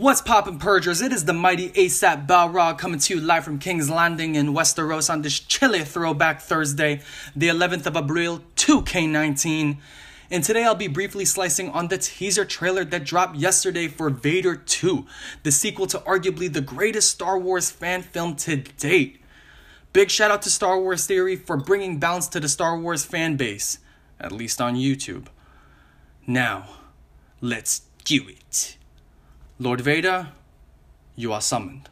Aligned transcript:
What's 0.00 0.22
poppin' 0.22 0.58
Purgers? 0.58 1.02
It 1.02 1.12
is 1.12 1.26
the 1.26 1.34
mighty 1.34 1.68
ASAP 1.72 2.26
Balrog 2.26 2.78
coming 2.78 2.98
to 3.00 3.14
you 3.14 3.20
live 3.20 3.44
from 3.44 3.58
King's 3.58 3.90
Landing 3.90 4.34
in 4.34 4.54
Westeros 4.54 5.10
on 5.10 5.20
this 5.20 5.38
chilly 5.38 5.84
throwback 5.84 6.40
Thursday, 6.40 7.02
the 7.36 7.48
11th 7.48 7.84
of 7.84 7.98
April 7.98 8.40
2K19. 8.56 9.76
And 10.30 10.42
today 10.42 10.64
I'll 10.64 10.74
be 10.74 10.88
briefly 10.88 11.26
slicing 11.26 11.68
on 11.68 11.88
the 11.88 11.98
teaser 11.98 12.46
trailer 12.46 12.82
that 12.82 13.04
dropped 13.04 13.36
yesterday 13.36 13.88
for 13.88 14.08
Vader 14.08 14.56
2, 14.56 15.04
the 15.42 15.52
sequel 15.52 15.86
to 15.88 15.98
arguably 15.98 16.50
the 16.50 16.62
greatest 16.62 17.10
Star 17.10 17.38
Wars 17.38 17.70
fan 17.70 18.00
film 18.00 18.36
to 18.36 18.56
date. 18.56 19.20
Big 19.92 20.10
shout 20.10 20.30
out 20.30 20.40
to 20.40 20.50
Star 20.50 20.80
Wars 20.80 21.06
Theory 21.06 21.36
for 21.36 21.58
bringing 21.58 21.98
balance 21.98 22.26
to 22.28 22.40
the 22.40 22.48
Star 22.48 22.78
Wars 22.78 23.04
fan 23.04 23.36
base, 23.36 23.80
at 24.18 24.32
least 24.32 24.62
on 24.62 24.76
YouTube. 24.76 25.26
Now, 26.26 26.70
let's 27.42 27.82
do 28.06 28.26
it. 28.26 28.78
Lord 29.62 29.82
Vader, 29.82 30.28
you 31.16 31.34
are 31.34 31.40
summoned. 31.42 31.90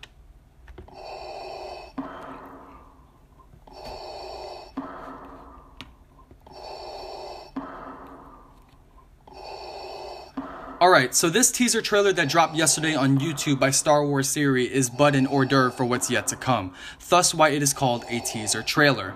Alright, 10.81 11.15
so 11.15 11.29
this 11.29 11.53
teaser 11.53 11.83
trailer 11.83 12.15
that 12.15 12.31
dropped 12.31 12.57
yesterday 12.57 12.95
on 12.95 13.19
YouTube 13.19 13.61
by 13.61 13.69
Star 13.69 14.03
Wars 14.03 14.33
Theory 14.33 14.65
is 14.65 14.89
but 14.89 15.15
an 15.15 15.27
hors 15.27 15.45
d'oeuvre 15.45 15.71
for 15.71 15.85
what's 15.85 16.11
yet 16.11 16.27
to 16.29 16.37
come, 16.37 16.73
thus 17.11 17.35
why 17.35 17.51
it 17.51 17.63
is 17.63 17.75
called 17.75 18.07
a 18.09 18.21
teaser 18.21 18.63
trailer. 18.63 19.15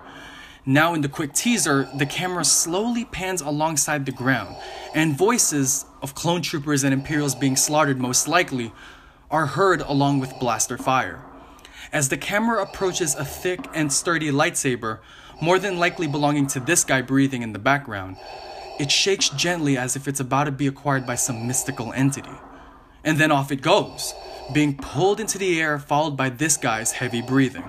Now, 0.67 0.93
in 0.93 1.01
the 1.01 1.09
quick 1.09 1.33
teaser, 1.33 1.89
the 1.95 2.05
camera 2.05 2.45
slowly 2.45 3.07
pans 3.07 3.41
alongside 3.41 4.05
the 4.05 4.13
ground, 4.13 4.57
and 4.95 5.17
voices 5.17 5.85
of 6.03 6.15
clone 6.15 6.43
troopers 6.43 6.85
and 6.85 6.93
Imperials 6.93 7.35
being 7.35 7.57
slaughtered, 7.57 7.99
most 7.99 8.29
likely, 8.29 8.73
are 9.31 9.47
heard 9.47 9.81
along 9.81 10.21
with 10.21 10.39
blaster 10.39 10.77
fire. 10.77 11.23
As 11.93 12.09
the 12.09 12.17
camera 12.17 12.63
approaches 12.63 13.15
a 13.15 13.25
thick 13.25 13.67
and 13.75 13.93
sturdy 13.93 14.31
lightsaber, 14.31 14.99
more 15.41 15.59
than 15.59 15.79
likely 15.79 16.07
belonging 16.07 16.47
to 16.49 16.61
this 16.61 16.85
guy 16.85 17.03
breathing 17.03 17.43
in 17.43 17.53
the 17.53 17.59
background, 17.59 18.17
it 18.79 18.91
shakes 18.91 19.29
gently 19.31 19.77
as 19.77 19.97
if 19.97 20.09
it's 20.09 20.21
about 20.21 20.45
to 20.45 20.53
be 20.53 20.67
acquired 20.67 21.07
by 21.07 21.15
some 21.15 21.47
mystical 21.47 21.93
entity. 21.93 22.31
And 23.05 23.19
then 23.19 23.33
off 23.33 23.51
it 23.51 23.63
goes, 23.63 24.15
being 24.53 24.77
pulled 24.77 25.21
into 25.21 25.39
the 25.39 25.61
air, 25.61 25.79
followed 25.79 26.17
by 26.17 26.31
this 26.31 26.57
guy's 26.57 26.93
heavy 26.93 27.23
breathing. 27.23 27.65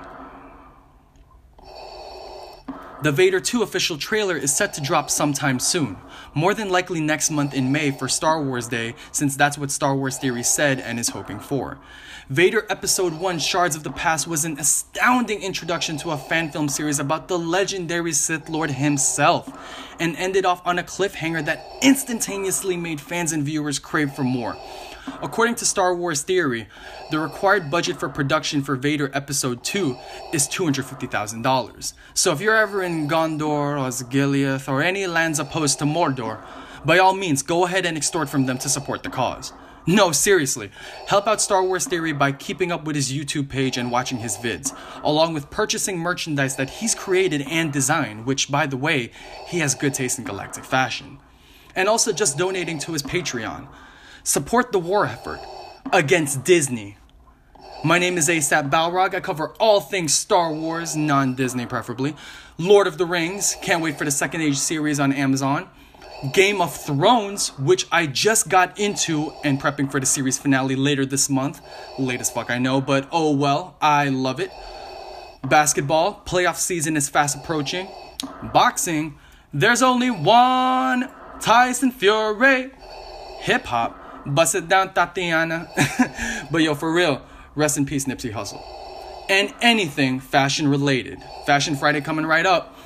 The 3.04 3.12
Vader 3.12 3.42
2 3.42 3.64
official 3.64 3.98
trailer 3.98 4.38
is 4.38 4.56
set 4.56 4.74
to 4.76 4.82
drop 4.82 5.10
sometime 5.10 5.60
soon, 5.60 5.98
more 6.34 6.54
than 6.54 6.70
likely 6.70 7.02
next 7.02 7.32
month 7.32 7.54
in 7.54 7.70
May 7.70 7.92
for 7.92 8.08
Star 8.08 8.42
Wars 8.42 8.70
Day, 8.70 8.96
since 9.12 9.36
that's 9.36 9.58
what 9.58 9.72
Star 9.72 9.94
Wars 9.94 10.18
Theory 10.18 10.42
said 10.42 10.80
and 10.80 10.98
is 10.98 11.10
hoping 11.10 11.42
for. 11.42 11.80
Vader 12.30 12.66
Episode 12.70 13.20
1 13.20 13.40
Shards 13.40 13.76
of 13.76 13.84
the 13.84 13.92
Past 13.92 14.26
was 14.26 14.46
an 14.46 14.58
astounding 14.58 15.44
introduction 15.44 15.98
to 15.98 16.12
a 16.12 16.18
fan 16.18 16.50
film 16.50 16.70
series 16.70 16.98
about 16.98 17.28
the 17.28 17.38
legendary 17.38 18.14
Sith 18.14 18.48
Lord 18.48 18.72
himself, 18.72 19.52
and 20.00 20.16
ended 20.16 20.46
off 20.46 20.66
on 20.66 20.80
a 20.80 20.84
cliffhanger 20.84 21.44
that 21.44 21.66
instantaneously 21.82 22.78
made 22.78 23.02
fans 23.02 23.34
and 23.34 23.44
viewers 23.44 23.80
crave 23.80 24.14
for 24.14 24.24
more. 24.24 24.56
According 25.22 25.56
to 25.56 25.66
Star 25.66 25.96
Wars 25.96 26.22
Theory, 26.22 26.68
the 27.12 27.20
required 27.20 27.70
budget 27.70 28.00
for 28.00 28.10
production 28.10 28.62
for 28.62 28.76
Vader 28.76 29.12
Episode 29.14 29.64
2 29.64 29.98
is 30.34 30.48
$250,000. 30.48 31.94
So 32.14 32.32
if 32.32 32.42
you're 32.42 32.56
ever 32.56 32.84
in 32.84 33.08
Gondor 33.08 33.42
or 33.42 33.76
Osgiliath 33.76 34.68
or 34.68 34.82
any 34.82 35.08
lands 35.08 35.40
opposed 35.40 35.80
to 35.80 35.86
Mordor, 35.86 36.40
by 36.86 36.98
all 36.98 37.14
means 37.14 37.42
go 37.42 37.66
ahead 37.66 37.86
and 37.86 37.98
extort 37.98 38.30
from 38.30 38.46
them 38.46 38.58
to 38.60 38.70
support 38.70 39.04
the 39.04 39.10
cause. 39.10 39.54
No, 39.86 40.14
seriously. 40.14 40.72
Help 41.08 41.28
out 41.28 41.42
Star 41.42 41.62
Wars 41.62 41.86
Theory 41.86 42.14
by 42.14 42.32
keeping 42.32 42.72
up 42.72 42.86
with 42.86 42.96
his 42.96 43.12
YouTube 43.12 43.50
page 43.50 43.78
and 43.78 43.92
watching 43.92 44.20
his 44.20 44.38
vids, 44.38 44.74
along 45.04 45.34
with 45.34 45.50
purchasing 45.50 45.98
merchandise 46.00 46.56
that 46.56 46.70
he's 46.70 46.96
created 46.96 47.42
and 47.50 47.74
designed, 47.74 48.26
which, 48.26 48.50
by 48.50 48.66
the 48.66 48.78
way, 48.78 49.12
he 49.48 49.60
has 49.60 49.76
good 49.76 49.94
taste 49.94 50.18
in 50.18 50.24
galactic 50.24 50.64
fashion. 50.64 51.18
And 51.76 51.90
also 51.90 52.14
just 52.14 52.38
donating 52.38 52.80
to 52.80 52.94
his 52.94 53.04
Patreon. 53.04 53.68
Support 54.26 54.72
the 54.72 54.80
war 54.80 55.06
effort 55.06 55.42
against 55.92 56.46
Disney. 56.46 56.96
My 57.84 58.00
name 58.00 58.18
is 58.18 58.30
ASAP 58.30 58.70
Balrog. 58.70 59.14
I 59.14 59.20
cover 59.20 59.50
all 59.60 59.82
things 59.82 60.14
Star 60.14 60.54
Wars, 60.54 60.96
non 60.96 61.36
Disney 61.36 61.66
preferably. 61.66 62.16
Lord 62.58 62.88
of 62.88 62.98
the 62.98 63.06
Rings, 63.06 63.58
can't 63.62 63.82
wait 63.82 63.98
for 63.98 64.06
the 64.06 64.12
second 64.12 64.40
age 64.40 64.56
series 64.56 64.98
on 64.98 65.12
Amazon. 65.12 65.68
Game 66.32 66.62
of 66.62 66.74
Thrones, 66.74 67.50
which 67.60 67.86
I 67.92 68.08
just 68.08 68.48
got 68.48 68.80
into 68.80 69.34
and 69.44 69.62
prepping 69.62 69.92
for 69.92 70.00
the 70.00 70.06
series 70.06 70.38
finale 70.38 70.78
later 70.78 71.06
this 71.06 71.30
month. 71.30 71.60
Late 72.00 72.22
as 72.22 72.30
fuck, 72.32 72.50
I 72.50 72.60
know, 72.60 72.80
but 72.80 73.10
oh 73.12 73.36
well, 73.36 73.76
I 73.82 74.08
love 74.08 74.40
it. 74.40 74.52
Basketball, 75.44 76.22
playoff 76.26 76.56
season 76.56 76.96
is 76.96 77.10
fast 77.10 77.36
approaching. 77.36 77.90
Boxing, 78.54 79.20
there's 79.54 79.82
only 79.82 80.10
one 80.10 81.10
Tyson 81.42 81.92
Fury. 81.92 82.72
Hip 83.42 83.66
hop, 83.66 84.00
bust 84.26 84.56
it 84.56 84.68
down, 84.68 84.90
Thotiana. 84.90 85.68
but 86.52 86.62
yo, 86.62 86.76
for 86.76 86.92
real, 86.92 87.22
rest 87.56 87.78
in 87.78 87.86
peace, 87.86 88.06
Nipsey 88.06 88.34
Hussle. 88.34 88.62
And 89.30 89.54
anything 89.62 90.20
fashion 90.20 90.68
related. 90.68 91.24
Fashion 91.46 91.76
Friday 91.76 92.02
coming 92.02 92.26
right 92.26 92.46
up. 92.46 92.78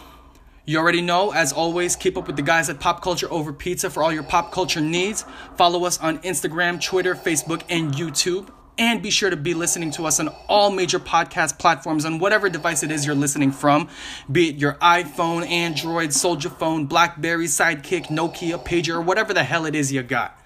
You 0.65 0.79
already 0.79 1.01
know, 1.01 1.31
as 1.31 1.53
always, 1.53 1.95
keep 1.95 2.17
up 2.17 2.27
with 2.27 2.35
the 2.35 2.41
guys 2.41 2.69
at 2.69 2.81
Pop 2.81 3.01
Culture 3.01 3.31
Over 3.31 3.53
Pizza 3.53 3.89
for 3.89 4.03
all 4.03 4.11
your 4.11 4.23
pop 4.23 4.51
culture 4.51 4.81
needs. 4.81 5.23
Follow 5.55 5.85
us 5.85 5.97
on 5.99 6.19
Instagram, 6.19 6.81
Twitter, 6.83 7.15
Facebook, 7.15 7.63
and 7.69 7.93
YouTube. 7.93 8.49
And 8.77 9.01
be 9.01 9.09
sure 9.09 9.29
to 9.29 9.37
be 9.37 9.53
listening 9.53 9.91
to 9.91 10.05
us 10.05 10.19
on 10.19 10.27
all 10.49 10.69
major 10.69 10.99
podcast 10.99 11.57
platforms 11.57 12.03
on 12.03 12.19
whatever 12.19 12.49
device 12.49 12.83
it 12.83 12.91
is 12.91 13.05
you're 13.05 13.15
listening 13.15 13.51
from, 13.51 13.87
be 14.31 14.49
it 14.49 14.57
your 14.57 14.73
iPhone, 14.73 15.49
Android, 15.49 16.13
Soldier 16.13 16.49
Phone, 16.49 16.85
Blackberry, 16.85 17.45
Sidekick, 17.45 18.07
Nokia, 18.07 18.63
Pager, 18.63 18.95
or 18.95 19.01
whatever 19.01 19.33
the 19.33 19.43
hell 19.43 19.65
it 19.65 19.73
is 19.73 19.91
you 19.91 20.03
got. 20.03 20.37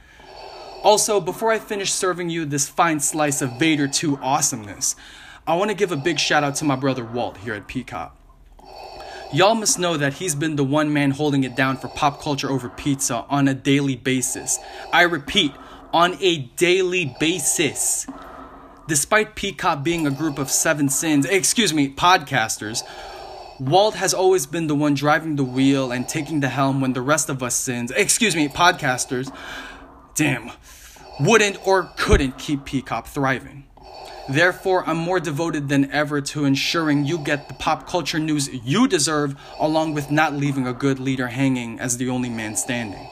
Also, 0.84 1.22
before 1.22 1.52
I 1.52 1.59
finish 1.59 1.94
serving 1.94 2.31
you 2.31 2.44
this 2.44 2.68
fine 2.68 3.00
slice 3.00 3.44
of 3.44 3.59
Vader 3.59 3.88
2 3.88 4.18
awesomeness, 4.18 4.96
I 5.46 5.56
want 5.56 5.69
to 5.69 5.75
give 5.75 5.92
a 5.92 5.97
big 5.97 6.19
shout 6.19 6.44
out 6.44 6.56
to 6.56 6.66
my 6.66 6.75
brother 6.75 7.06
Walt 7.06 7.38
here 7.38 7.53
at 7.53 7.68
PCOP. 7.68 8.12
Y'all 9.31 9.53
must 9.53 9.78
know 9.78 9.96
that 9.96 10.16
he's 10.16 10.34
been 10.34 10.56
the 10.56 10.64
one 10.64 10.92
man 10.92 11.12
holding 11.12 11.44
it 11.44 11.56
down 11.56 11.78
for 11.78 11.88
pop 11.88 12.19
culture 12.19 12.50
over 12.50 12.68
pizza 12.68 13.25
on 13.30 13.47
a 13.47 13.53
daily 13.53 13.96
basis. 13.96 14.58
I 14.92 15.03
repeat, 15.03 15.52
on 15.94 16.18
a 16.19 16.40
daily 16.58 17.16
basis. 17.19 18.08
Despite 18.88 19.36
PCOP 19.36 19.84
being 19.84 20.08
a 20.08 20.12
group 20.12 20.40
of 20.40 20.50
seven 20.50 20.90
sins, 20.90 21.25
excuse 21.28 21.74
me, 21.74 21.94
podcasters, 21.94 22.81
Walt 23.59 23.94
has 23.96 24.13
always 24.13 24.48
been 24.48 24.66
the 24.66 24.74
one 24.74 24.96
driving 24.96 25.36
the 25.36 25.44
wheel 25.44 25.92
and 25.92 26.09
taking 26.09 26.40
the 26.40 26.50
helm 26.50 26.81
when 26.81 26.94
the 26.94 27.02
rest 27.02 27.30
of 27.30 27.44
us 27.44 27.56
sins, 27.56 27.92
excuse 27.92 28.36
me, 28.36 28.48
podcasters, 28.48 29.31
damn, 30.16 30.51
wouldn't 31.19 31.66
or 31.67 31.91
couldn't 31.97 32.38
keep 32.38 32.61
PCOP 32.61 33.05
thriving. 33.05 33.66
Therefore, 34.29 34.88
I'm 34.88 34.97
more 34.97 35.19
devoted 35.19 35.67
than 35.67 35.91
ever 35.91 36.22
to 36.22 36.45
ensuring 36.45 37.05
you 37.05 37.17
get 37.17 37.47
the 37.47 37.53
pop 37.55 37.88
culture 37.88 38.19
news 38.19 38.50
you 38.66 38.88
deserve, 38.88 39.35
along 39.59 39.94
with 39.94 40.11
not 40.11 40.33
leaving 40.33 40.67
a 40.67 40.73
good 40.73 41.00
leader 41.00 41.27
hanging 41.27 41.79
as 41.79 41.97
the 41.97 42.09
only 42.09 42.29
man 42.29 42.55
standing. 42.55 43.09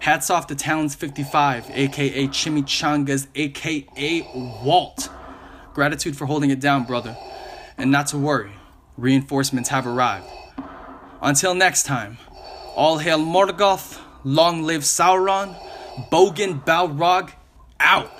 Hats 0.00 0.28
off 0.28 0.46
to 0.48 0.54
Talons 0.54 0.94
55, 0.94 1.70
aka 1.70 2.26
Chimichangas, 2.28 3.26
aka 3.34 4.28
Walt. 4.62 5.08
Gratitude 5.72 6.16
for 6.16 6.26
holding 6.26 6.50
it 6.50 6.60
down, 6.60 6.84
brother. 6.84 7.16
And 7.78 7.90
not 7.90 8.08
to 8.08 8.18
worry, 8.18 8.52
reinforcements 8.98 9.70
have 9.70 9.86
arrived. 9.86 10.26
Until 11.22 11.54
next 11.54 11.84
time, 11.84 12.18
all 12.76 12.98
hail 12.98 13.18
Morgoth, 13.18 13.98
long 14.24 14.62
live 14.62 14.82
Sauron, 14.82 15.56
Bogan 16.10 16.62
Balrog, 16.64 17.32
out! 17.80 18.10